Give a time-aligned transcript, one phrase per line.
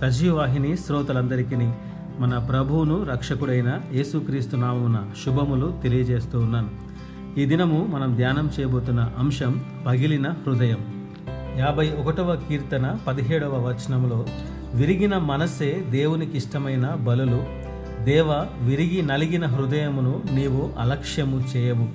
[0.00, 1.56] సజీవాహిని శ్రోతలందరికీ
[2.18, 6.68] మన ప్రభువును రక్షకుడైన యేసుక్రీస్తు నామమున శుభములు తెలియజేస్తూ ఉన్నాను.
[7.40, 11.10] ఈ దినము మనం ధ్యానం చేయబోతున్న అంశం పగిలిన హృదయం.
[11.58, 14.26] యాభై ఒకటవ కీర్తన పదిహేడవ వచనములో
[14.74, 17.44] విరిగిన మనస్సే దేవునికి ఇష్టమైన బలులు
[18.04, 21.88] దేవ విరిగి నలిగిన హృదయమును నీవు అలక్ష్యము చేయవు.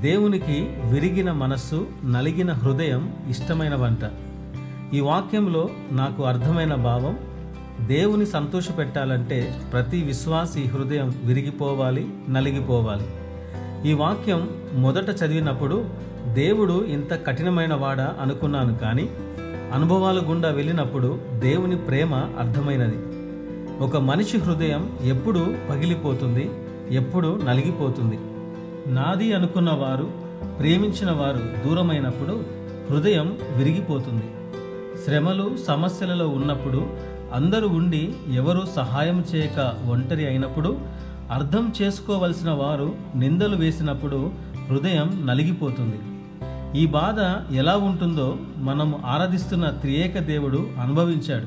[0.00, 4.04] దేవునికి విరిగిన మనస్సు నలిగిన హృదయం ఇష్టమైన వంట
[4.94, 7.18] ఈ వాక్యంలో నాకు అర్థమైన భావం
[7.86, 13.06] దేవుని సంతోషపెట్టాలంటే ప్రతి విశ్వాసి హృదయం విరిగిపోవాలి నలిగిపోవాలి.
[13.90, 15.84] ఈ వాక్యం మొదట చదివినప్పుడు
[16.32, 19.08] దేవుడు ఇంత కఠినమైన వాడా అనుకున్నాను కానీ
[19.74, 22.98] అనుభవాల గుండా వెళ్ళినప్పుడు దేవుని ప్రేమ అర్థమైనది.
[23.84, 26.50] ఒక మనిషి హృదయం ఎప్పుడు పగిలిపోతుంది
[26.90, 28.18] ఎప్పుడు నలిగిపోతుంది.
[28.92, 30.10] నాది అనుకున్న వారు
[30.58, 32.44] ప్రేమించిన వారు దూరమైనప్పుడు
[32.90, 34.24] హృదయం విరిగిపోతుంది.
[35.04, 36.86] శ్రమలు సమస్యలలో ఉన్నప్పుడు
[37.34, 40.78] అందరూ ఉండి ఎవరు సహాయం చేయక ఒంటరి అయినప్పుడు
[41.30, 44.32] అర్థం చేసుకోవలసిన వారు నిందలు వేసినప్పుడు
[44.70, 45.98] హృదయం నలిగిపోతుంది.
[46.80, 51.46] ఈ బాధ ఎలా ఉంటుందో మనం ఆరాధిస్తున్న త్రియేక దేవుడు అనుభవించాడు.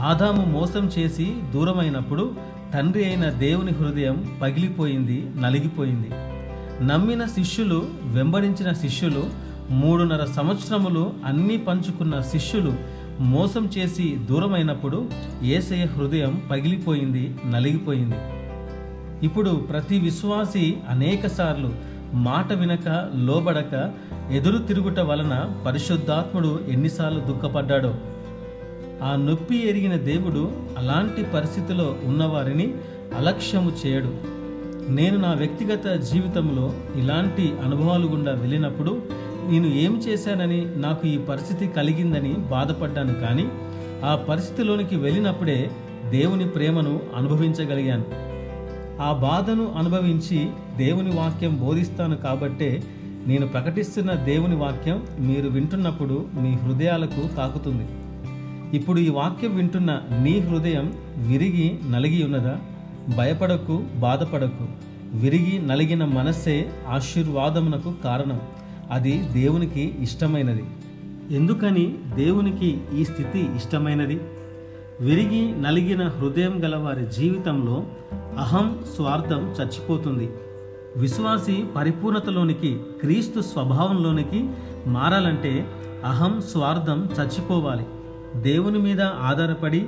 [0.00, 2.32] ఆదాము మోసం చేసి దూరమైనప్పుడు
[2.74, 6.10] తండ్రి అయిన దేవుని హృదయం పగిలిపోయింది నలిగిపోయింది.
[6.86, 9.41] నమ్మిన శిష్యులు వెంబడించిన శిష్యులు
[9.72, 12.72] మూడున్నర సంవత్సరములు అన్నీ పంచుకున్న శిష్యులు
[13.20, 15.08] మోసం చేసి దూరమైనప్పుడు
[15.42, 18.14] ఏసయ హృదయం పగిలిపోయింది నలిగిపోయింది.
[19.26, 21.70] ఇప్పుడు ప్రతి విశ్వాసి అనేకసార్లు
[22.14, 23.92] మాట వినక లోబడక
[24.30, 27.94] ఎదురు తిరుగుట వలన పరిశుద్ధాత్ముడు ఎన్నిసార్లు దుఃఖపడ్డాడో.
[29.02, 32.74] ఆ నొప్పి ఎరిగిన దేవుడు అలాంటి పరిస్థితిలో ఉన్నవారిని
[33.16, 34.42] అలక్ష్యము చేయడు.
[34.88, 39.02] నేను నా వ్యక్తిగత జీవితంలో ఇలాంటి అనుభవాలు గుండా వెళ్ళినప్పుడు
[39.50, 43.48] నేను ఏం చేశానని నాకు ఈ పరిస్థితి కలిగిందని బాధపడ్డాను కానీ
[44.04, 45.70] ఆ పరిస్థితిలోనికి వెళ్ళినప్పుడే
[46.10, 48.04] దేవుని ప్రేమను అనుభవించగలిగాను.
[49.02, 52.82] ఆ బాధను అనుభవించి దేవుని వాక్యం బోధిస్తాను కాబట్టే
[53.26, 57.86] నేను ప్రకటిస్తున్న దేవుని వాక్యం మీరు వింటున్నప్పుడు మీ హృదయాలకు తాకుతుంది.
[58.76, 62.58] ఇప్పుడు ఈ వాక్యం వింటున్న నీ హృదయం విరిగి నలిగి ఉన్నదా?
[63.16, 64.66] భయపడకు బాధపడకు.
[65.14, 68.40] విరిగి నలిగిన మనస్సే ఆశీర్వాదమునకు కారణం.
[68.92, 70.64] అది దేవునికి ఇష్టమైనది.
[71.30, 74.20] ఎందుకని దేవునికి ఈ స్థితి ఇష్టమైనది?
[75.00, 77.86] విరిగి నలిగిన హృదయం గల వారి జీవితంలో
[78.38, 80.30] అహం స్వార్థం చచ్చిపోతుంది.
[80.96, 84.48] విశ్వాసి పరిపూర్ణతలోనికి క్రీస్తు స్వభావంలోనికి
[84.86, 85.66] మారాలంటే
[86.04, 87.84] అహం స్వార్థం చచ్చిపోవాలి.
[88.42, 89.86] దేవుని మీద ఆధారపడి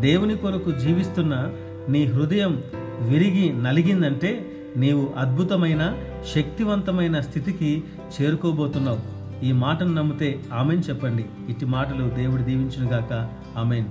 [0.00, 1.50] దేవుని కొరకు జీవిస్తున్న
[1.88, 2.62] నీ హృదయం
[3.00, 5.94] విరిగి నలిగిందంటే నీవు అద్భుతమైన
[6.34, 7.84] శక్తివంతమైన స్థితికి
[8.20, 9.14] చేరుకోబోతున్నావు.
[9.44, 11.24] ఈ మాటను నమ్మితే ఆమెన్ చెప్పండి.
[11.48, 13.28] ఇట్టి మాటలు దేవుడు దీవించునుగాక.
[13.56, 13.84] ఆమెన్.